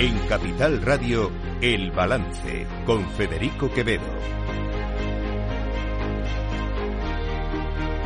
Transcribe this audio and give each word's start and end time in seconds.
En 0.00 0.16
Capital 0.28 0.80
Radio, 0.80 1.28
El 1.60 1.90
Balance, 1.90 2.68
con 2.86 3.04
Federico 3.10 3.68
Quevedo. 3.68 4.04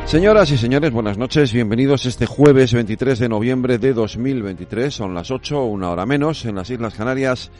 Señoras 0.05 0.49
y 0.49 0.57
señores, 0.57 0.91
buenas 0.91 1.19
noches. 1.19 1.53
Bienvenidos 1.53 2.07
este 2.07 2.25
jueves 2.25 2.73
23 2.73 3.19
de 3.19 3.29
noviembre 3.29 3.77
de 3.77 3.93
2023. 3.93 4.91
Son 4.91 5.13
las 5.13 5.29
8, 5.29 5.65
una 5.65 5.91
hora 5.91 6.07
menos, 6.07 6.45
en 6.45 6.55
las 6.55 6.71
Islas 6.71 6.95
Canarias. 6.95 7.51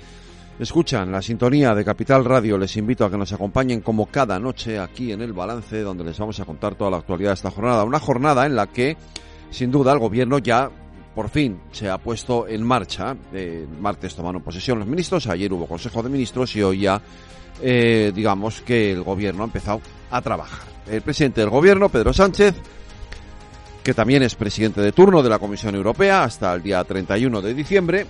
Escuchan 0.57 1.11
la 1.11 1.21
sintonía 1.21 1.75
de 1.75 1.86
Capital 1.86 2.25
Radio. 2.25 2.57
Les 2.57 2.75
invito 2.75 3.06
a 3.06 3.11
que 3.11 3.18
nos 3.20 3.34
acompañen 3.34 3.81
como 3.81 4.07
cada 4.07 4.39
noche 4.39 4.79
aquí 4.79 5.11
en 5.11 5.21
el 5.21 5.34
balance, 5.34 5.79
donde 5.81 6.06
les 6.06 6.18
vamos 6.18 6.39
a 6.39 6.45
contar 6.45 6.73
toda 6.73 6.89
la 6.89 6.97
actualidad 6.97 7.29
de 7.29 7.36
esta 7.36 7.51
jornada. 7.51 7.84
Una 7.84 8.00
jornada 8.00 8.47
en 8.47 8.56
la 8.56 8.65
que, 8.65 8.97
sin 9.51 9.70
duda, 9.70 9.93
el 9.93 10.00
gobierno 10.00 10.39
ya 10.39 10.71
por 11.13 11.29
fin 11.29 11.59
se 11.71 11.89
ha 11.89 11.97
puesto 11.97 12.47
en 12.47 12.63
marcha. 12.63 13.15
El 13.31 13.67
martes 13.79 14.15
tomaron 14.15 14.41
posesión 14.41 14.79
los 14.79 14.87
ministros, 14.87 15.27
ayer 15.27 15.51
hubo 15.53 15.67
Consejo 15.67 16.01
de 16.01 16.09
Ministros 16.09 16.55
y 16.55 16.63
hoy 16.63 16.81
ya, 16.81 17.01
eh, 17.61 18.11
digamos 18.13 18.61
que 18.61 18.91
el 18.91 19.03
gobierno 19.03 19.43
ha 19.43 19.45
empezado 19.45 19.81
a 20.09 20.21
trabajar. 20.21 20.67
El 20.87 21.01
presidente 21.01 21.41
del 21.41 21.49
gobierno, 21.49 21.89
Pedro 21.89 22.13
Sánchez, 22.13 22.55
que 23.83 23.93
también 23.93 24.23
es 24.23 24.36
presidente 24.36 24.81
de 24.81 24.91
turno 24.91 25.21
de 25.21 25.29
la 25.29 25.39
Comisión 25.39 25.75
Europea 25.75 26.23
hasta 26.23 26.53
el 26.53 26.63
día 26.63 26.83
31 26.83 27.41
de 27.41 27.53
diciembre, 27.53 28.05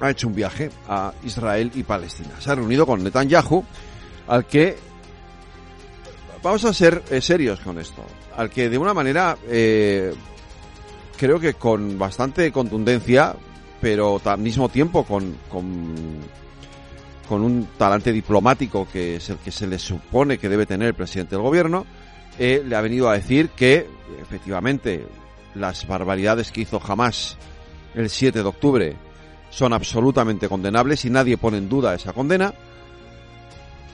ha 0.00 0.10
hecho 0.10 0.28
un 0.28 0.34
viaje 0.34 0.70
a 0.88 1.12
Israel 1.24 1.70
y 1.74 1.82
Palestina. 1.82 2.40
Se 2.40 2.50
ha 2.50 2.54
reunido 2.54 2.86
con 2.86 3.02
Netanyahu, 3.02 3.64
al 4.28 4.46
que 4.46 4.76
vamos 6.42 6.64
a 6.64 6.72
ser 6.72 7.02
eh, 7.10 7.20
serios 7.20 7.60
con 7.60 7.78
esto, 7.78 8.04
al 8.36 8.50
que 8.50 8.68
de 8.68 8.78
una 8.78 8.94
manera 8.94 9.36
eh, 9.48 10.14
creo 11.18 11.40
que 11.40 11.54
con 11.54 11.98
bastante 11.98 12.50
contundencia, 12.52 13.34
pero 13.80 14.20
al 14.24 14.38
mismo 14.38 14.68
tiempo 14.68 15.04
con, 15.04 15.36
con, 15.50 17.42
un 17.42 17.68
talante 17.76 18.12
diplomático 18.12 18.88
que 18.90 19.16
es 19.16 19.28
el 19.28 19.36
que 19.38 19.50
se 19.50 19.66
le 19.66 19.78
supone 19.78 20.38
que 20.38 20.48
debe 20.48 20.64
tener 20.64 20.88
el 20.88 20.94
presidente 20.94 21.34
del 21.34 21.42
gobierno, 21.42 21.84
eh, 22.38 22.62
le 22.64 22.76
ha 22.76 22.80
venido 22.80 23.10
a 23.10 23.14
decir 23.14 23.50
que 23.50 23.86
efectivamente 24.22 25.04
las 25.54 25.86
barbaridades 25.86 26.50
que 26.52 26.62
hizo 26.62 26.80
jamás 26.80 27.36
el 27.94 28.08
7 28.08 28.42
de 28.42 28.48
octubre 28.48 28.96
son 29.50 29.72
absolutamente 29.72 30.48
condenables 30.48 31.04
y 31.04 31.10
nadie 31.10 31.36
pone 31.36 31.58
en 31.58 31.68
duda 31.68 31.94
esa 31.94 32.12
condena, 32.12 32.54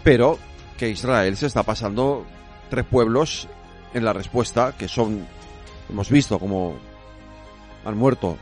pero 0.02 0.39
que 0.77 0.91
Israel 0.91 1.36
se 1.36 1.47
está 1.47 1.62
pasando 1.62 2.27
tres 2.69 2.84
pueblos 2.84 3.48
en 3.95 4.05
la 4.05 4.12
respuesta, 4.12 4.75
que 4.77 4.89
son, 4.89 5.27
hemos 5.89 6.11
visto 6.11 6.39
como 6.39 6.77
han 7.84 7.96
muerto 7.96 8.36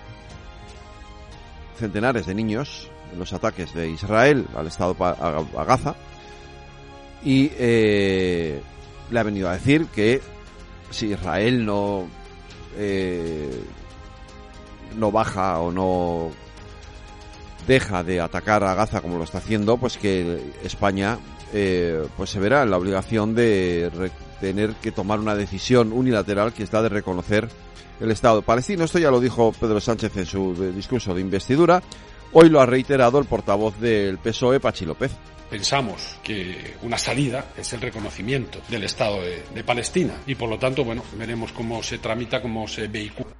centenares 1.78 2.26
de 2.26 2.34
niños 2.34 2.90
en 3.12 3.18
los 3.18 3.32
ataques 3.32 3.74
de 3.74 3.90
Israel 3.90 4.46
al 4.56 4.66
Estado 4.66 4.96
a, 5.00 5.64
Gaza. 5.64 5.94
Y 7.24 7.50
eh, 7.56 8.60
le 9.10 9.20
ha 9.20 9.22
venido 9.22 9.48
a 9.48 9.54
decir 9.54 9.86
que 9.86 10.20
si 10.90 11.12
Israel 11.12 11.64
no 11.64 12.06
eh, 12.76 13.62
no 14.96 15.10
baja 15.10 15.60
o 15.60 15.70
no 15.70 16.30
deja 17.66 18.02
de 18.02 18.20
atacar 18.20 18.64
a 18.64 18.74
Gaza 18.74 19.00
como 19.00 19.18
lo 19.18 19.24
está 19.24 19.38
haciendo, 19.38 19.76
pues 19.76 19.96
que 19.96 20.52
España 20.64 21.18
eh, 21.52 22.06
pues 22.16 22.30
se 22.30 22.40
verá 22.40 22.62
en 22.62 22.70
la 22.70 22.78
obligación 22.78 23.34
de 23.34 23.90
tener 24.42 24.74
que 24.74 24.90
tomar 24.90 25.20
una 25.20 25.36
decisión 25.36 25.92
unilateral 25.92 26.52
que 26.52 26.64
está 26.64 26.82
de 26.82 26.88
reconocer 26.88 27.48
el 28.00 28.10
Estado 28.10 28.42
palestino. 28.42 28.82
Esto 28.82 28.98
ya 28.98 29.08
lo 29.08 29.20
dijo 29.20 29.52
Pedro 29.52 29.80
Sánchez 29.80 30.16
en 30.16 30.26
su 30.26 30.72
discurso 30.74 31.14
de 31.14 31.20
investidura. 31.20 31.80
Hoy 32.32 32.48
lo 32.48 32.60
ha 32.60 32.66
reiterado 32.66 33.20
el 33.20 33.26
portavoz 33.26 33.78
del 33.78 34.18
PSOE, 34.18 34.58
Pachi 34.58 34.84
López. 34.84 35.12
Pensamos 35.48 36.16
que 36.24 36.74
una 36.82 36.98
salida 36.98 37.52
es 37.56 37.72
el 37.72 37.82
reconocimiento 37.82 38.58
del 38.68 38.82
Estado 38.82 39.20
de, 39.22 39.62
Palestina 39.62 40.14
y 40.26 40.34
por 40.34 40.50
lo 40.50 40.58
tanto, 40.58 40.84
bueno, 40.84 41.04
veremos 41.16 41.52
cómo 41.52 41.80
se 41.80 41.98
tramita, 41.98 42.42
cómo 42.42 42.66
se 42.66 42.88
vehicula 42.88 43.30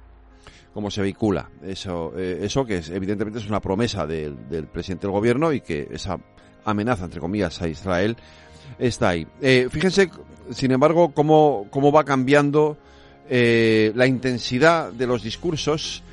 cómo 0.73 0.89
se 0.89 1.03
vehicula 1.03 1.51
eso, 1.61 2.13
eh, 2.17 2.39
eso 2.41 2.65
que 2.65 2.77
es, 2.77 2.89
evidentemente 2.89 3.37
es 3.37 3.47
una 3.47 3.59
promesa 3.59 4.07
del, 4.07 4.49
del, 4.49 4.65
presidente 4.65 5.05
del 5.05 5.11
gobierno 5.11 5.53
y 5.53 5.61
que 5.61 5.87
esa 5.91 6.17
amenaza, 6.65 7.05
entre 7.05 7.19
comillas, 7.19 7.61
a 7.61 7.67
Israel 7.67 8.17
está 8.79 9.09
ahí. 9.09 9.27
Eh, 9.41 9.67
fíjense, 9.69 10.09
sin 10.51 10.71
embargo, 10.71 11.13
cómo, 11.13 11.67
cómo 11.69 11.91
va 11.91 12.03
cambiando 12.03 12.77
eh, 13.29 13.91
la 13.95 14.07
intensidad 14.07 14.91
de 14.91 15.07
los 15.07 15.23
discursos 15.23 16.03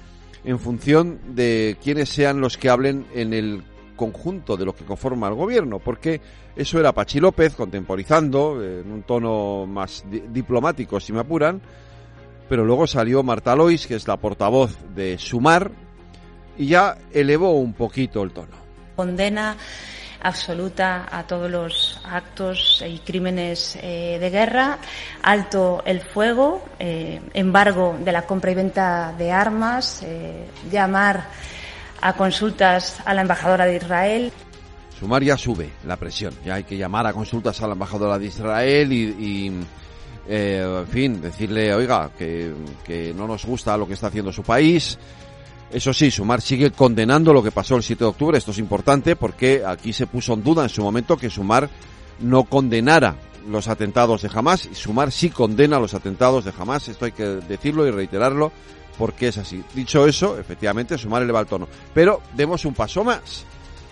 en 0.44 0.58
función 0.58 1.18
de 1.34 1.76
quiénes 1.82 2.08
sean 2.08 2.40
los 2.40 2.56
que 2.56 2.70
hablen 2.70 3.06
en 3.14 3.34
el 3.34 3.62
conjunto 3.96 4.56
de 4.56 4.64
lo 4.64 4.74
que 4.74 4.84
conforma 4.84 5.28
el 5.28 5.34
gobierno, 5.34 5.78
porque 5.78 6.20
eso 6.56 6.80
era 6.80 6.92
Pachi 6.92 7.20
López 7.20 7.54
contemporizando 7.54 8.64
en 8.64 8.90
un 8.90 9.02
tono 9.02 9.66
más 9.66 10.04
diplomático, 10.32 10.98
si 11.00 11.12
me 11.12 11.20
apuran, 11.20 11.60
pero 12.48 12.64
luego 12.64 12.86
salió 12.86 13.22
Marta 13.22 13.54
Lois, 13.54 13.86
que 13.86 13.96
es 13.96 14.08
la 14.08 14.16
portavoz 14.16 14.76
de 14.94 15.18
Sumar, 15.18 15.70
y 16.56 16.68
ya 16.68 16.96
elevó 17.12 17.52
un 17.52 17.74
poquito 17.74 18.22
el 18.22 18.32
tono. 18.32 18.56
Condena 18.96 19.56
absoluta 20.22 21.08
a 21.10 21.26
todos 21.26 21.50
los 21.50 22.00
actos 22.04 22.84
y 22.86 22.98
crímenes 22.98 23.78
eh, 23.80 24.18
de 24.20 24.30
guerra, 24.30 24.78
alto 25.22 25.82
el 25.84 26.00
fuego, 26.00 26.62
eh, 26.78 27.20
embargo 27.34 27.96
de 28.02 28.12
la 28.12 28.22
compra 28.22 28.50
y 28.50 28.54
venta 28.54 29.14
de 29.16 29.32
armas, 29.32 30.02
eh, 30.02 30.46
llamar 30.70 31.28
a 32.00 32.12
consultas 32.14 33.00
a 33.04 33.14
la 33.14 33.22
embajadora 33.22 33.66
de 33.66 33.76
Israel. 33.76 34.32
Sumar 34.98 35.22
ya 35.22 35.36
sube 35.36 35.70
la 35.86 35.96
presión, 35.96 36.34
ya 36.44 36.54
hay 36.54 36.64
que 36.64 36.76
llamar 36.76 37.06
a 37.06 37.12
consultas 37.12 37.60
a 37.62 37.66
la 37.66 37.72
embajadora 37.72 38.18
de 38.18 38.26
Israel 38.26 38.92
y, 38.92 39.46
en 40.28 40.86
fin, 40.86 41.20
decirle, 41.22 41.74
oiga, 41.74 42.10
que, 42.16 42.52
que 42.84 43.14
no 43.14 43.26
nos 43.26 43.46
gusta 43.46 43.76
lo 43.78 43.86
que 43.86 43.94
está 43.94 44.08
haciendo 44.08 44.30
su 44.30 44.42
país, 44.42 44.98
eso 45.72 45.92
sí, 45.92 46.10
Sumar 46.10 46.40
sigue 46.40 46.72
condenando 46.72 47.32
lo 47.32 47.42
que 47.42 47.52
pasó 47.52 47.76
el 47.76 47.82
7 47.82 48.02
de 48.04 48.10
octubre. 48.10 48.38
Esto 48.38 48.50
es 48.50 48.58
importante 48.58 49.14
porque 49.14 49.62
aquí 49.64 49.92
se 49.92 50.06
puso 50.06 50.34
en 50.34 50.42
duda 50.42 50.64
en 50.64 50.68
su 50.68 50.82
momento 50.82 51.16
que 51.16 51.30
Sumar 51.30 51.68
no 52.20 52.44
condenara 52.44 53.16
los 53.48 53.68
atentados 53.68 54.22
de 54.22 54.30
Hamas. 54.34 54.68
Sumar 54.72 55.12
sí 55.12 55.30
condena 55.30 55.78
los 55.78 55.94
atentados 55.94 56.44
de 56.44 56.52
Hamas. 56.58 56.88
Esto 56.88 57.04
hay 57.04 57.12
que 57.12 57.24
decirlo 57.24 57.86
y 57.86 57.90
reiterarlo 57.90 58.50
porque 58.98 59.28
es 59.28 59.38
así. 59.38 59.62
Dicho 59.74 60.06
eso, 60.06 60.38
efectivamente, 60.38 60.98
Sumar 60.98 61.22
eleva 61.22 61.40
el 61.40 61.46
tono. 61.46 61.68
Pero 61.94 62.20
demos 62.34 62.64
un 62.64 62.74
paso 62.74 63.04
más. 63.04 63.44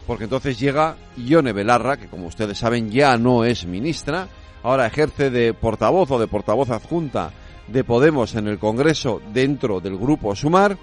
Porque 0.07 0.25
entonces 0.25 0.59
llega 0.59 0.97
Ione 1.17 1.53
Belarra, 1.53 1.97
que 1.97 2.09
como 2.09 2.27
ustedes 2.27 2.59
saben 2.59 2.91
ya 2.91 3.17
no 3.19 3.45
es 3.45 3.67
ministra, 3.67 4.27
ahora 4.63 4.87
ejerce 4.87 5.31
de 5.31 5.55
portavoz 5.55 6.11
o 6.11 6.19
de 6.19 6.27
portavoz 6.27 6.71
adjunta 6.71 7.31
de 7.69 7.85
Podemos 7.85 8.35
en 8.35 8.49
el 8.49 8.59
Congreso 8.59 9.21
dentro 9.33 9.81
del 9.81 9.97
grupo 9.99 10.35
Sumar 10.35 10.79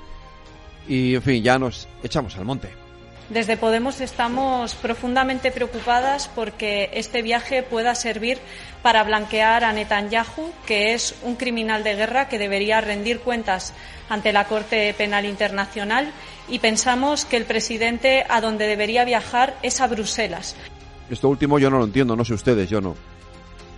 y, 0.88 1.16
en 1.16 1.22
fin, 1.22 1.44
ya 1.44 1.58
nos 1.58 1.88
echamos 2.04 2.36
al 2.38 2.46
monte. 2.46 2.70
Desde 3.30 3.58
Podemos 3.58 4.02
estamos 4.02 4.76
profundamente 4.76 5.50
preocupadas 5.50 6.28
porque 6.28 6.92
este 6.94 7.24
viaje 7.24 7.64
pueda 7.64 7.96
servir 7.96 8.38
para 8.84 9.04
blanquear 9.04 9.64
a 9.64 9.74
Netanyahu, 9.74 10.52
que 10.68 10.94
es 10.94 11.16
un 11.24 11.36
criminal 11.36 11.84
de 11.84 11.96
guerra 11.96 12.30
que 12.30 12.38
debería 12.38 12.82
rendir 12.82 13.20
cuentas 13.22 13.74
ante 14.10 14.32
la 14.32 14.46
Corte 14.46 14.94
Penal 14.96 15.26
Internacional 15.26 16.12
y 16.48 16.60
pensamos 16.60 17.26
que 17.26 17.38
el 17.38 17.46
presidente 17.46 18.26
a 18.30 18.42
donde 18.42 18.68
debería 18.68 19.06
viajar 19.06 19.58
es 19.64 19.82
a 19.82 19.88
Bruselas. 19.88 20.56
Esto 21.10 21.28
último 21.28 21.58
yo 21.58 21.72
no 21.72 21.80
lo 21.80 21.86
entiendo, 21.86 22.16
no 22.16 22.26
sé 22.26 22.36
ustedes, 22.36 22.70
yo 22.70 22.80
no. 22.80 22.96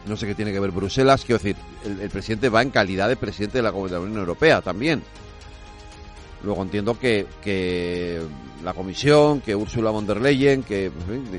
No 0.07 0.17
sé 0.17 0.27
qué 0.27 0.35
tiene 0.35 0.51
que 0.51 0.59
ver 0.59 0.71
Bruselas, 0.71 1.23
quiero 1.23 1.39
decir, 1.39 1.55
el, 1.85 2.01
el 2.01 2.09
presidente 2.09 2.49
va 2.49 2.61
en 2.61 2.69
calidad 2.69 3.07
de 3.07 3.15
presidente 3.15 3.59
de 3.59 3.63
la 3.63 3.71
Unión 3.71 4.17
Europea 4.17 4.61
también. 4.61 5.01
Luego 6.43 6.61
entiendo 6.61 6.97
que, 6.99 7.25
que 7.41 8.21
la 8.63 8.73
comisión, 8.73 9.41
que 9.41 9.55
Ursula 9.55 9.89
von 9.89 10.05
der 10.05 10.21
Leyen, 10.21 10.63
que 10.63 10.91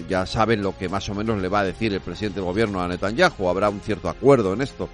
ya 0.08 0.26
saben 0.26 0.62
lo 0.62 0.76
que 0.76 0.88
más 0.88 1.08
o 1.08 1.14
menos 1.14 1.40
le 1.40 1.48
va 1.48 1.60
a 1.60 1.64
decir 1.64 1.92
el 1.92 2.00
presidente 2.00 2.40
del 2.40 2.46
gobierno 2.46 2.80
a 2.80 2.88
Netanyahu. 2.88 3.48
Habrá 3.48 3.68
un 3.68 3.80
cierto 3.80 4.08
acuerdo 4.08 4.52
en 4.54 4.62
esto 4.62 4.88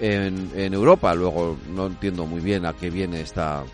en, 0.00 0.50
en 0.54 0.74
Europa. 0.74 1.14
Luego 1.14 1.56
no 1.74 1.86
entiendo 1.86 2.26
muy 2.26 2.40
bien 2.40 2.66
a 2.66 2.72
qué 2.72 2.90
viene 2.90 3.20
esta, 3.20 3.64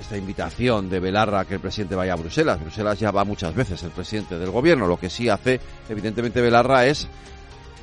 esta 0.00 0.16
invitación 0.16 0.88
de 0.90 1.00
Belarra 1.00 1.40
a 1.40 1.44
que 1.44 1.54
el 1.54 1.60
presidente 1.60 1.94
vaya 1.94 2.14
a 2.14 2.16
Bruselas. 2.16 2.60
Bruselas 2.60 2.98
ya 2.98 3.10
va 3.10 3.24
muchas 3.24 3.54
veces 3.54 3.82
el 3.82 3.90
presidente 3.90 4.38
del 4.38 4.50
gobierno. 4.50 4.86
Lo 4.86 4.98
que 4.98 5.10
sí 5.10 5.28
hace, 5.28 5.60
evidentemente, 5.88 6.40
Belarra 6.40 6.86
es 6.86 7.08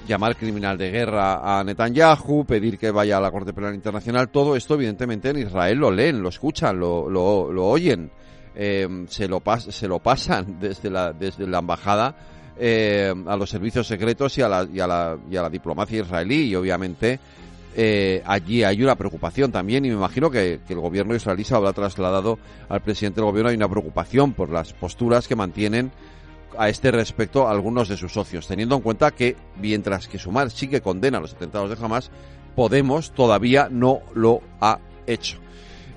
llamar 0.07 0.35
criminal 0.35 0.77
de 0.77 0.91
guerra 0.91 1.59
a 1.59 1.63
Netanyahu, 1.63 2.45
pedir 2.45 2.77
que 2.77 2.91
vaya 2.91 3.17
a 3.17 3.21
la 3.21 3.31
Corte 3.31 3.53
Penal 3.53 3.75
Internacional, 3.75 4.29
todo 4.29 4.55
esto 4.55 4.73
evidentemente 4.75 5.29
en 5.29 5.39
Israel 5.39 5.77
lo 5.77 5.91
leen, 5.91 6.21
lo 6.21 6.29
escuchan, 6.29 6.79
lo, 6.79 7.09
lo, 7.09 7.51
lo 7.51 7.67
oyen, 7.67 8.11
eh, 8.55 9.05
se, 9.07 9.27
lo 9.27 9.39
pas, 9.39 9.63
se 9.63 9.87
lo 9.87 9.99
pasan 9.99 10.57
desde 10.59 10.89
la, 10.89 11.13
desde 11.13 11.47
la 11.47 11.59
embajada 11.59 12.15
eh, 12.61 13.13
a 13.27 13.37
los 13.37 13.49
servicios 13.49 13.87
secretos 13.87 14.37
y 14.37 14.41
a, 14.41 14.49
la, 14.49 14.67
y, 14.71 14.79
a 14.81 15.41
la, 15.41 15.49
diplomacia 15.49 16.01
israelí 16.01 16.41
y 16.49 16.55
obviamente 16.55 17.19
eh, 17.73 18.21
allí 18.25 18.63
hay 18.63 18.83
una 18.83 18.95
preocupación 18.95 19.49
también 19.49 19.85
y 19.85 19.87
me 19.89 19.95
imagino 19.95 20.29
que, 20.29 20.59
el 20.67 20.79
gobierno 20.79 21.15
israelí 21.15 21.45
se 21.45 21.55
habrá 21.55 21.71
trasladado 21.71 22.37
al 22.67 22.81
presidente 22.81 23.21
del 23.21 23.29
gobierno. 23.29 23.49
Hay 23.49 23.55
una 23.55 23.69
preocupación 23.69 24.33
por 24.33 24.49
las 24.49 24.73
posturas 24.73 25.27
que 25.27 25.37
mantienen 25.37 25.91
a 26.57 26.69
este 26.69 26.91
respecto 26.91 27.47
algunos 27.47 27.87
de 27.87 27.97
sus 27.97 28.13
socios, 28.13 28.47
teniendo 28.47 28.75
en 28.75 28.81
cuenta 28.81 29.11
que 29.11 29.35
mientras 29.61 30.07
que 30.07 30.19
Sumar 30.19 30.51
sí 30.51 30.67
que 30.67 30.81
condena 30.81 31.19
los 31.19 31.33
atentados 31.33 31.69
de 31.69 31.83
Hamas, 31.83 32.11
Podemos 32.59 33.11
todavía 33.11 33.69
no 33.71 34.01
lo 34.13 34.41
ha 34.59 34.79
hecho. 35.07 35.37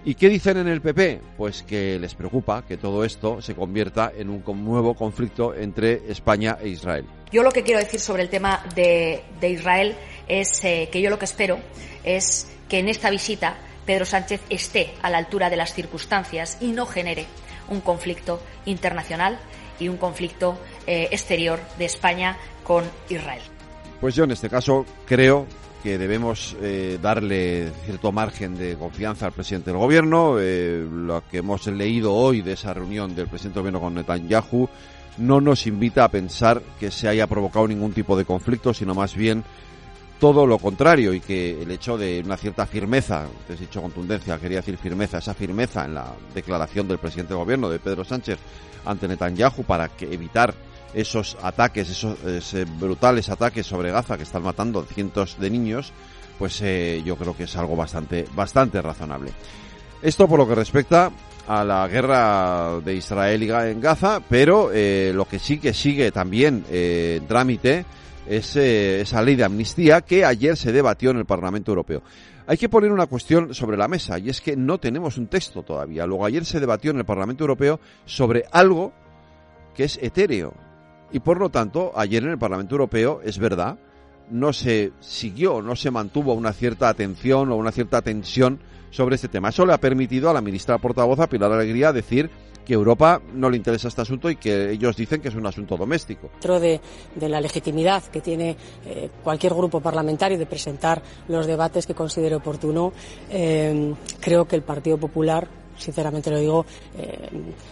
¿Y 0.04 0.14
qué 0.14 0.28
dicen 0.28 0.58
en 0.58 0.68
el 0.68 0.80
PP? 0.80 1.20
Pues 1.36 1.64
que 1.64 1.98
les 1.98 2.14
preocupa 2.14 2.64
que 2.64 2.76
todo 2.76 3.04
esto 3.04 3.42
se 3.42 3.56
convierta 3.56 4.12
en 4.16 4.30
un 4.30 4.44
nuevo 4.64 4.94
conflicto 4.94 5.54
entre 5.54 6.08
España 6.08 6.58
e 6.60 6.68
Israel. 6.68 7.04
Yo 7.32 7.42
lo 7.42 7.50
que 7.50 7.64
quiero 7.64 7.80
decir 7.80 7.98
sobre 7.98 8.22
el 8.22 8.28
tema 8.28 8.64
de, 8.76 9.24
Israel 9.42 9.96
es 10.28 10.64
eh, 10.64 10.88
que 10.92 11.02
yo 11.02 11.10
lo 11.10 11.18
que 11.18 11.24
espero 11.24 11.58
es 12.04 12.48
que 12.68 12.78
en 12.78 12.88
esta 12.88 13.10
visita 13.10 13.56
Pedro 13.84 14.04
Sánchez 14.04 14.40
esté 14.48 14.94
a 15.02 15.10
la 15.10 15.18
altura 15.18 15.50
de 15.50 15.56
las 15.56 15.74
circunstancias 15.74 16.58
y 16.60 16.72
no 16.72 16.86
genere 16.86 17.26
un 17.68 17.80
conflicto 17.80 18.40
internacional 18.66 19.38
y 19.82 19.88
un 19.88 19.96
conflicto 19.96 20.58
eh, 20.86 21.08
exterior 21.10 21.60
de 21.78 21.84
España 21.86 22.36
con 22.64 22.84
Israel. 23.08 23.42
Pues 24.00 24.14
yo 24.14 24.24
en 24.24 24.30
este 24.30 24.48
caso 24.48 24.86
creo 25.04 25.46
que 25.82 25.98
debemos 25.98 26.56
eh, 26.62 26.98
darle 27.02 27.72
cierto 27.84 28.12
margen 28.12 28.56
de 28.56 28.76
confianza 28.76 29.26
al 29.26 29.32
presidente 29.32 29.70
del 29.70 29.80
gobierno. 29.80 30.36
lo 30.36 31.22
que 31.28 31.38
hemos 31.38 31.66
leído 31.66 32.14
hoy 32.14 32.40
de 32.40 32.52
esa 32.52 32.72
reunión 32.72 33.14
del 33.14 33.26
presidente 33.26 33.56
del 33.58 33.62
gobierno 33.62 33.80
con 33.80 33.94
Netanyahu 33.94 34.68
no 35.18 35.40
nos 35.40 35.66
invita 35.66 36.04
a 36.04 36.08
pensar 36.08 36.62
que 36.80 36.90
se 36.90 37.08
haya 37.08 37.26
provocado 37.26 37.68
ningún 37.68 37.92
tipo 37.92 38.16
de 38.16 38.24
conflicto, 38.24 38.72
sino 38.72 38.94
más 38.94 39.14
bien 39.14 39.44
todo 40.22 40.46
lo 40.46 40.58
contrario 40.58 41.12
y 41.12 41.18
que 41.18 41.62
el 41.62 41.68
hecho 41.72 41.98
de 41.98 42.22
una 42.24 42.36
cierta 42.36 42.64
firmeza, 42.64 43.26
te 43.48 43.54
he 43.54 43.56
dicho 43.56 43.82
contundencia, 43.82 44.38
quería 44.38 44.58
decir 44.58 44.76
firmeza, 44.76 45.18
esa 45.18 45.34
firmeza 45.34 45.84
en 45.84 45.94
la 45.94 46.14
declaración 46.32 46.86
del 46.86 46.98
presidente 46.98 47.34
del 47.34 47.42
gobierno, 47.42 47.68
de 47.68 47.80
Pedro 47.80 48.04
Sánchez, 48.04 48.38
ante 48.84 49.08
Netanyahu 49.08 49.64
para 49.64 49.88
que 49.88 50.14
evitar 50.14 50.54
esos 50.94 51.36
ataques, 51.42 51.90
esos, 51.90 52.16
brutales 52.78 53.30
ataques 53.30 53.66
sobre 53.66 53.90
Gaza 53.90 54.16
que 54.16 54.22
están 54.22 54.44
matando 54.44 54.84
cientos 54.84 55.40
de 55.40 55.50
niños, 55.50 55.92
pues 56.38 56.60
eh, 56.62 57.02
yo 57.04 57.16
creo 57.16 57.36
que 57.36 57.42
es 57.42 57.56
algo 57.56 57.74
bastante, 57.74 58.24
bastante 58.32 58.80
razonable. 58.80 59.32
Esto 60.02 60.28
por 60.28 60.38
lo 60.38 60.46
que 60.46 60.54
respecta 60.54 61.10
a 61.48 61.64
la 61.64 61.88
guerra 61.88 62.78
de 62.78 62.94
Israel 62.94 63.42
en 63.42 63.80
Gaza, 63.80 64.20
pero 64.28 64.70
eh, 64.72 65.10
lo 65.12 65.24
que 65.24 65.40
sí 65.40 65.58
que 65.58 65.74
sigue 65.74 66.12
también 66.12 66.64
eh, 66.70 67.16
en 67.20 67.26
trámite 67.26 67.84
es 68.26 68.56
eh, 68.56 69.00
esa 69.00 69.22
ley 69.22 69.36
de 69.36 69.44
amnistía 69.44 70.00
que 70.00 70.24
ayer 70.24 70.56
se 70.56 70.72
debatió 70.72 71.10
en 71.10 71.18
el 71.18 71.24
Parlamento 71.24 71.70
Europeo. 71.70 72.02
Hay 72.46 72.56
que 72.56 72.68
poner 72.68 72.90
una 72.92 73.06
cuestión 73.06 73.54
sobre 73.54 73.76
la 73.76 73.88
mesa 73.88 74.18
y 74.18 74.28
es 74.28 74.40
que 74.40 74.56
no 74.56 74.78
tenemos 74.78 75.16
un 75.16 75.28
texto 75.28 75.62
todavía. 75.62 76.06
Luego 76.06 76.26
ayer 76.26 76.44
se 76.44 76.60
debatió 76.60 76.90
en 76.90 76.98
el 76.98 77.04
Parlamento 77.04 77.44
Europeo 77.44 77.80
sobre 78.04 78.44
algo 78.50 78.92
que 79.74 79.84
es 79.84 79.98
etéreo 80.02 80.54
y 81.12 81.20
por 81.20 81.38
lo 81.38 81.50
tanto 81.50 81.92
ayer 81.94 82.22
en 82.24 82.30
el 82.30 82.38
Parlamento 82.38 82.74
Europeo 82.74 83.20
es 83.24 83.38
verdad 83.38 83.78
no 84.30 84.52
se 84.52 84.92
siguió, 85.00 85.60
no 85.62 85.76
se 85.76 85.90
mantuvo 85.90 86.32
una 86.34 86.52
cierta 86.52 86.88
atención 86.88 87.50
o 87.52 87.56
una 87.56 87.70
cierta 87.70 88.00
tensión 88.02 88.60
sobre 88.90 89.16
este 89.16 89.28
tema. 89.28 89.50
Eso 89.50 89.66
le 89.66 89.74
ha 89.74 89.78
permitido 89.78 90.30
a 90.30 90.34
la 90.34 90.40
ministra 90.40 90.78
portavoz, 90.78 91.20
a 91.20 91.28
Pilar 91.28 91.52
Alegría, 91.52 91.92
decir 91.92 92.30
que 92.64 92.74
Europa 92.74 93.20
no 93.34 93.50
le 93.50 93.56
interesa 93.56 93.88
este 93.88 94.02
asunto 94.02 94.30
y 94.30 94.36
que 94.36 94.70
ellos 94.70 94.96
dicen 94.96 95.20
que 95.20 95.28
es 95.28 95.34
un 95.34 95.46
asunto 95.46 95.76
doméstico. 95.76 96.30
Dentro 96.32 96.60
de, 96.60 96.80
la 97.20 97.40
legitimidad 97.40 98.02
que 98.04 98.20
tiene 98.20 98.56
eh, 98.86 99.10
cualquier 99.22 99.54
grupo 99.54 99.80
parlamentario 99.80 100.38
de 100.38 100.46
presentar 100.46 101.02
los 101.28 101.46
debates 101.46 101.86
que 101.86 101.94
considere 101.94 102.36
oportuno, 102.36 102.92
eh, 103.30 103.94
creo 104.20 104.46
que 104.46 104.56
el 104.56 104.62
Partido 104.62 104.98
Popular 104.98 105.48
sinceramente 105.76 106.30
lo 106.30 106.38
digo, 106.38 106.66
eh, 106.96 107.28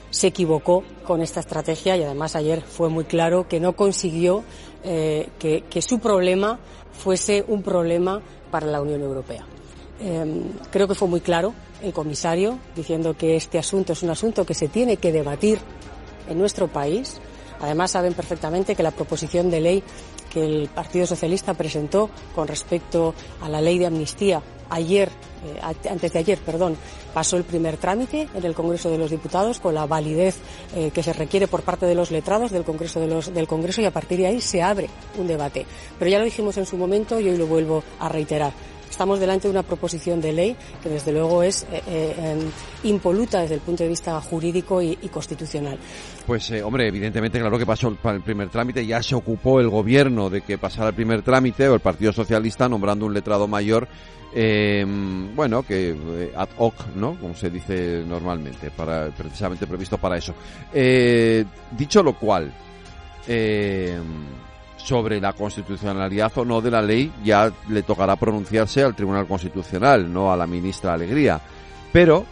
se 0.09 0.29
equivocó 0.29 0.83
con 1.05 1.21
esta 1.21 1.41
estrategia 1.41 1.97
y 1.97 2.03
además 2.03 2.35
ayer 2.35 2.63
fue 2.63 2.89
muy 2.89 3.05
claro 3.05 3.47
que 3.47 3.61
no 3.61 3.77
consiguió 3.77 4.43
que, 4.83 5.83
su 5.83 6.01
problema 6.01 6.59
fuese 6.93 7.45
un 7.47 7.63
problema 7.63 8.21
para 8.51 8.67
la 8.67 8.81
Unión 8.81 9.03
Europea. 9.03 9.45
Creo 10.73 10.89
que 10.89 10.95
fue 10.95 11.07
muy 11.07 11.21
claro 11.21 11.53
el 11.82 11.93
comisario 11.93 12.59
diciendo 12.75 13.17
que 13.17 13.37
este 13.37 13.59
asunto 13.59 13.93
es 13.93 14.03
un 14.03 14.11
asunto 14.11 14.44
que 14.44 14.55
se 14.55 14.69
tiene 14.69 14.97
que 14.97 15.12
debatir 15.12 15.59
en 16.29 16.38
nuestro 16.38 16.69
país. 16.69 17.19
Además, 17.61 17.91
saben 17.91 18.15
perfectamente 18.15 18.75
que 18.75 18.82
la 18.82 18.91
proposición 18.91 19.50
de 19.50 19.61
ley 19.61 19.82
que 20.31 20.44
el 20.44 20.69
Partido 20.69 21.06
Socialista 21.06 21.55
presentó 21.55 22.09
con 22.35 22.49
respecto 22.49 23.15
a 23.43 23.49
la 23.49 23.61
ley 23.61 23.79
de 23.79 23.87
amnistía 23.87 24.43
ayer, 24.71 25.09
eh, 25.44 25.61
antes 25.91 26.12
de 26.12 26.19
ayer, 26.21 26.38
perdón, 26.38 26.77
pasó 27.12 27.37
el 27.37 27.44
primer 27.44 27.77
trámite 27.77 28.29
en 28.32 28.44
el 28.44 28.55
Congreso 28.55 28.88
de 28.88 28.99
los 28.99 29.11
Diputados 29.11 29.59
con 29.59 29.75
la 29.75 29.87
validez 29.87 30.37
eh, 30.75 30.93
que 30.94 31.03
se 31.03 31.12
requiere 31.12 31.49
por 31.49 31.62
parte 31.62 31.87
de 31.87 31.94
los 31.97 32.11
letrados 32.12 32.53
del 32.53 32.62
Congreso, 32.62 33.00
de 33.00 33.09
los, 33.09 33.35
del 33.35 33.49
Congreso 33.49 33.82
y 33.82 33.87
a 33.87 33.91
partir 33.91 34.19
de 34.21 34.29
ahí 34.29 34.41
se 34.41 34.62
abre 34.62 34.88
un 35.19 35.27
debate. 35.27 35.67
Pero 35.99 36.11
ya 36.11 36.19
lo 36.19 36.25
dijimos 36.25 36.56
en 36.56 36.67
su 36.67 36.77
momento 36.77 37.21
y 37.21 37.29
hoy 37.29 37.37
lo 37.37 37.47
vuelvo 37.47 37.82
a 37.99 38.09
reiterar 38.09 38.53
estamos 38.91 39.21
delante 39.21 39.49
de 39.49 39.53
una 39.53 39.63
proposición 39.63 40.21
de 40.21 40.33
ley 40.33 40.57
que 40.83 40.89
desde 40.89 41.13
luego 41.13 41.43
es 41.43 41.63
eh, 41.73 41.83
eh, 41.87 42.15
em, 42.19 42.91
impoluta 42.91 43.41
desde 43.41 43.55
el 43.55 43.61
punto 43.61 43.83
de 43.83 43.89
vista 43.89 44.21
jurídico 44.21 44.83
y, 44.83 44.97
constitucional. 45.11 45.79
Pues 46.27 46.51
eh, 46.51 46.63
hombre, 46.63 46.89
evidentemente 46.89 47.39
claro 47.39 47.59
que 47.59 47.67
pasó 47.67 47.95
para 47.95 48.17
el 48.17 48.23
primer 48.23 48.49
trámite, 48.49 48.85
ya 48.85 49.03
se 49.03 49.15
ocupó 49.15 49.61
el 49.61 49.69
gobierno 49.69 50.29
de 50.29 50.43
que 50.43 50.59
pasara 50.59 50.89
el 50.89 50.95
primer 50.95 51.23
trámite 51.23 51.69
o 51.69 51.75
el 51.75 51.81
Partido 51.81 52.13
Socialista 52.13 52.69
nombrando 52.69 53.07
un 53.07 53.15
letrado 53.15 53.49
mayor 53.49 53.89
em, 54.35 55.35
bueno, 55.35 55.63
que 55.63 56.31
ad 56.37 56.49
hoc, 56.59 56.75
¿no? 56.95 57.15
Como 57.19 57.35
se 57.35 57.51
dice 57.51 58.05
normalmente, 58.07 58.71
para 58.71 59.09
precisamente 59.09 59.67
previsto 59.67 59.99
para 59.99 60.19
eso. 60.19 60.35
dicho 60.73 62.03
lo 62.03 62.13
cual, 62.15 62.53
eh, 63.33 63.99
sobre 64.85 65.21
la 65.21 65.32
constitucionalidad 65.32 66.32
o 66.37 66.44
no 66.44 66.61
de 66.61 66.71
la 66.71 66.82
ley 66.82 67.12
ya 67.23 67.53
le 67.69 67.82
tocará 67.82 68.17
pronunciarse 68.17 68.82
al 68.82 68.94
Tribunal 68.94 69.27
Constitucional, 69.27 70.12
no 70.12 70.32
a 70.32 70.37
la 70.37 70.47
ministra 70.47 70.94
Alegría. 70.94 71.41
Pero 71.93 72.25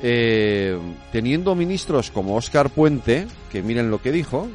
eh, 0.00 0.76
teniendo 1.12 1.54
ministros 1.54 2.10
como 2.10 2.36
Óscar 2.36 2.70
Puente, 2.70 3.26
que 3.50 3.62
miren 3.62 3.90
lo 3.90 4.02
que 4.02 4.10
dijo. 4.10 4.48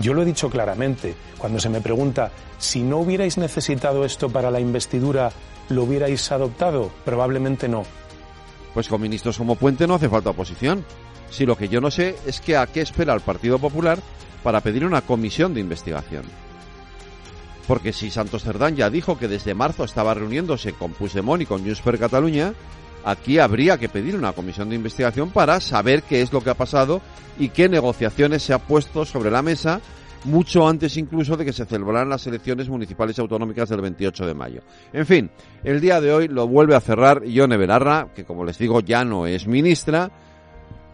Yo 0.00 0.12
lo 0.12 0.22
he 0.22 0.26
dicho 0.26 0.50
claramente, 0.50 1.14
cuando 1.38 1.60
se 1.60 1.70
me 1.70 1.80
pregunta 1.80 2.30
si 2.58 2.82
no 2.82 2.98
hubierais 2.98 3.38
necesitado 3.38 4.04
esto 4.04 4.28
para 4.28 4.50
la 4.50 4.60
investidura, 4.60 5.30
¿lo 5.68 5.84
hubierais 5.84 6.30
adoptado? 6.32 6.90
Probablemente 7.04 7.68
no. 7.68 7.84
Pues 8.74 8.88
con 8.88 9.00
ministros 9.00 9.38
como 9.38 9.54
Puente 9.54 9.86
no 9.86 9.94
hace 9.94 10.08
falta 10.08 10.30
oposición. 10.30 10.84
Si 11.30 11.46
lo 11.46 11.56
que 11.56 11.68
yo 11.68 11.80
no 11.80 11.90
sé 11.90 12.16
es 12.26 12.40
que 12.40 12.56
a 12.56 12.66
qué 12.66 12.80
espera 12.80 13.14
el 13.14 13.20
Partido 13.20 13.58
Popular 13.58 13.98
para 14.42 14.60
pedir 14.60 14.84
una 14.84 15.00
comisión 15.00 15.54
de 15.54 15.60
investigación. 15.60 16.24
Porque 17.66 17.92
si 17.92 18.10
Santos 18.10 18.44
Cerdán 18.44 18.76
ya 18.76 18.90
dijo 18.90 19.18
que 19.18 19.28
desde 19.28 19.54
marzo 19.54 19.84
estaba 19.84 20.14
reuniéndose 20.14 20.72
con 20.72 20.92
Puigdemont 20.92 21.42
y 21.42 21.46
con 21.46 21.62
Junts 21.62 21.80
per 21.80 21.98
Catalunya, 21.98 22.54
aquí 23.04 23.38
habría 23.38 23.78
que 23.78 23.88
pedir 23.88 24.16
una 24.16 24.32
comisión 24.32 24.68
de 24.68 24.76
investigación 24.76 25.30
para 25.30 25.60
saber 25.60 26.02
qué 26.02 26.22
es 26.22 26.32
lo 26.32 26.40
que 26.40 26.50
ha 26.50 26.54
pasado 26.54 27.00
y 27.38 27.48
qué 27.48 27.68
negociaciones 27.68 28.42
se 28.42 28.52
ha 28.52 28.58
puesto 28.58 29.04
sobre 29.04 29.30
la 29.30 29.42
mesa 29.42 29.80
mucho 30.24 30.66
antes 30.66 30.96
incluso 30.96 31.36
de 31.36 31.44
que 31.44 31.52
se 31.52 31.64
celebraran 31.64 32.08
las 32.08 32.26
elecciones 32.26 32.68
municipales 32.68 33.16
y 33.16 33.20
autonómicas 33.20 33.68
del 33.68 33.80
28 33.80 34.26
de 34.26 34.34
mayo. 34.34 34.60
En 34.92 35.06
fin, 35.06 35.30
el 35.62 35.80
día 35.80 36.00
de 36.00 36.12
hoy 36.12 36.28
lo 36.28 36.48
vuelve 36.48 36.74
a 36.74 36.80
cerrar 36.80 37.24
Ione 37.24 37.56
Belarra, 37.56 38.08
que 38.14 38.24
como 38.24 38.44
les 38.44 38.58
digo 38.58 38.80
ya 38.80 39.04
no 39.04 39.26
es 39.26 39.46
ministra, 39.46 40.10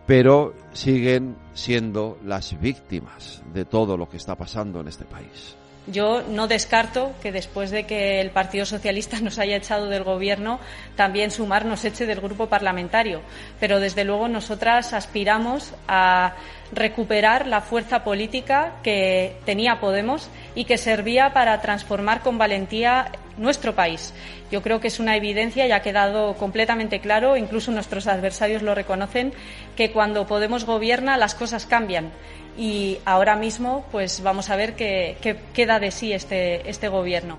pero 0.06 0.54
siguen 0.72 1.36
siendo 1.54 2.18
las 2.24 2.58
víctimas 2.60 3.42
de 3.52 3.64
todo 3.64 3.96
lo 3.96 4.08
que 4.08 4.16
está 4.18 4.36
pasando 4.36 4.80
en 4.80 4.88
este 4.88 5.04
país. 5.04 5.56
Yo 5.88 6.22
no 6.22 6.46
descarto 6.46 7.12
que 7.20 7.32
después 7.32 7.70
de 7.72 7.84
que 7.86 8.20
el 8.20 8.30
Partido 8.30 8.64
Socialista 8.64 9.20
nos 9.20 9.38
haya 9.38 9.56
echado 9.56 9.88
del 9.88 10.04
Gobierno, 10.04 10.60
también 10.94 11.30
Sumar 11.30 11.64
nos 11.64 11.84
eche 11.84 12.06
del 12.06 12.20
grupo 12.20 12.48
parlamentario. 12.48 13.20
Pero, 13.58 13.80
desde 13.80 14.04
luego, 14.04 14.28
nosotras 14.28 14.92
aspiramos 14.92 15.74
a 15.88 16.34
recuperar 16.72 17.46
la 17.46 17.60
fuerza 17.60 18.02
política 18.02 18.72
que 18.82 19.36
tenía 19.44 19.78
Podemos 19.78 20.30
y 20.54 20.64
que 20.64 20.78
servía 20.78 21.32
para 21.32 21.60
transformar 21.60 22.22
con 22.22 22.38
valentía 22.38 23.12
nuestro 23.36 23.74
país. 23.74 24.14
Yo 24.50 24.62
creo 24.62 24.80
que 24.80 24.88
es 24.88 24.98
una 24.98 25.16
evidencia 25.16 25.66
y 25.66 25.72
ha 25.72 25.82
quedado 25.82 26.34
completamente 26.34 27.00
claro, 27.00 27.36
incluso 27.36 27.72
nuestros 27.72 28.06
adversarios 28.06 28.62
lo 28.62 28.74
reconocen, 28.74 29.32
que 29.76 29.92
cuando 29.92 30.26
Podemos 30.26 30.64
gobierna 30.64 31.16
las 31.16 31.34
cosas 31.34 31.66
cambian 31.66 32.10
y 32.56 32.98
ahora 33.04 33.36
mismo 33.36 33.84
pues 33.92 34.22
vamos 34.22 34.50
a 34.50 34.56
ver 34.56 34.74
qué, 34.74 35.16
queda 35.54 35.78
de 35.78 35.90
sí 35.90 36.12
este, 36.12 36.68
este 36.68 36.88
gobierno. 36.88 37.38